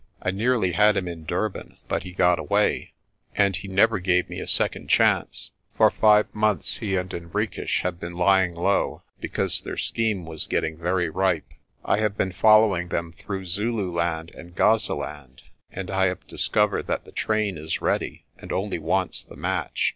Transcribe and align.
I 0.19 0.31
nearly 0.31 0.71
had 0.71 0.97
him 0.97 1.07
in 1.07 1.25
Durban, 1.25 1.77
but 1.87 2.01
he 2.01 2.11
got 2.11 2.39
away; 2.39 2.93
and 3.35 3.55
he 3.55 3.67
never 3.67 3.99
gave 3.99 4.31
me 4.31 4.39
a 4.39 4.47
second 4.47 4.87
chance. 4.89 5.51
For 5.77 5.91
five 5.91 6.33
months 6.33 6.77
he 6.77 6.95
and 6.95 7.07
Henriques 7.13 7.81
have 7.81 7.99
been 7.99 8.13
lying 8.15 8.55
low, 8.55 9.03
be 9.19 9.27
cause 9.29 9.61
their 9.61 9.77
scheme 9.77 10.25
was 10.25 10.47
getting 10.47 10.75
very 10.75 11.07
ripe. 11.11 11.53
I 11.85 11.97
have 11.99 12.17
been 12.17 12.31
fol 12.31 12.61
lowing 12.65 12.87
them 12.87 13.13
through 13.13 13.45
Zululand 13.45 14.31
and 14.31 14.55
Gazaland, 14.55 15.41
and 15.71 15.91
I 15.91 16.07
have 16.07 16.25
discovered 16.25 16.87
that 16.87 17.05
the 17.05 17.11
train 17.11 17.59
is 17.59 17.79
ready, 17.79 18.25
and 18.39 18.51
only 18.51 18.79
wants 18.79 19.23
the 19.23 19.35
match. 19.37 19.89